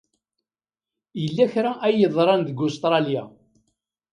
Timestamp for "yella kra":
1.23-1.71